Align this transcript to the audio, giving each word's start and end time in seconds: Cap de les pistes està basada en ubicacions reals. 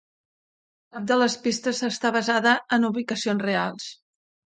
Cap 0.95 1.03
de 1.11 1.17
les 1.23 1.35
pistes 1.43 1.81
està 1.87 2.11
basada 2.15 2.53
en 2.79 2.87
ubicacions 2.89 3.45
reals. 3.47 3.87